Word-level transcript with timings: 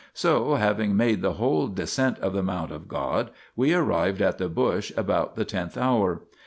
So 0.15 0.55
having 0.55 0.97
made 0.97 1.21
the 1.21 1.33
whole 1.33 1.67
descent 1.67 2.17
of 2.21 2.33
the 2.33 2.41
mount 2.41 2.71
of 2.71 2.87
God 2.87 3.29
we 3.55 3.75
arrived 3.75 4.19
at 4.23 4.39
the 4.39 4.49
bush 4.49 4.91
about 4.97 5.35
the 5.35 5.45
tenth 5.45 5.77
hour. 5.77 6.23